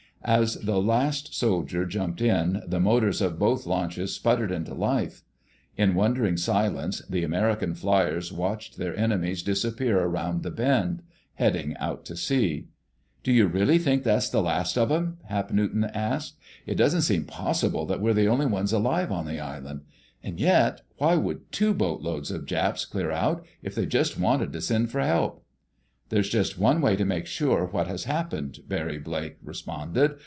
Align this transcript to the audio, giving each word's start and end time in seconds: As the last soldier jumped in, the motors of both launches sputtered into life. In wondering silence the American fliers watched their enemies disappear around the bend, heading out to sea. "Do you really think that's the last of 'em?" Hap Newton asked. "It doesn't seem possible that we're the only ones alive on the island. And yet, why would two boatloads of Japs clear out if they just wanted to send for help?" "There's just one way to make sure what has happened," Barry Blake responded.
As 0.23 0.53
the 0.57 0.79
last 0.79 1.33
soldier 1.35 1.83
jumped 1.83 2.21
in, 2.21 2.61
the 2.67 2.79
motors 2.79 3.21
of 3.23 3.39
both 3.39 3.65
launches 3.65 4.13
sputtered 4.13 4.51
into 4.51 4.75
life. 4.75 5.23
In 5.77 5.95
wondering 5.95 6.37
silence 6.37 7.01
the 7.09 7.23
American 7.23 7.73
fliers 7.73 8.31
watched 8.31 8.77
their 8.77 8.95
enemies 8.95 9.41
disappear 9.41 9.99
around 9.99 10.43
the 10.43 10.51
bend, 10.51 11.01
heading 11.33 11.75
out 11.77 12.05
to 12.05 12.15
sea. 12.15 12.67
"Do 13.23 13.31
you 13.31 13.47
really 13.47 13.79
think 13.79 14.03
that's 14.03 14.29
the 14.29 14.43
last 14.43 14.77
of 14.77 14.91
'em?" 14.91 15.17
Hap 15.25 15.51
Newton 15.51 15.85
asked. 15.85 16.37
"It 16.67 16.75
doesn't 16.75 17.01
seem 17.01 17.23
possible 17.25 17.87
that 17.87 17.99
we're 17.99 18.13
the 18.13 18.27
only 18.27 18.45
ones 18.45 18.71
alive 18.71 19.11
on 19.11 19.25
the 19.25 19.39
island. 19.39 19.81
And 20.21 20.39
yet, 20.39 20.81
why 20.99 21.15
would 21.15 21.51
two 21.51 21.73
boatloads 21.73 22.29
of 22.29 22.45
Japs 22.45 22.85
clear 22.85 23.09
out 23.09 23.43
if 23.63 23.73
they 23.73 23.87
just 23.87 24.19
wanted 24.19 24.53
to 24.53 24.61
send 24.61 24.91
for 24.91 25.01
help?" 25.01 25.39
"There's 26.09 26.27
just 26.27 26.59
one 26.59 26.81
way 26.81 26.97
to 26.97 27.05
make 27.05 27.25
sure 27.25 27.67
what 27.67 27.87
has 27.87 28.03
happened," 28.03 28.59
Barry 28.67 28.97
Blake 28.97 29.37
responded. 29.41 30.15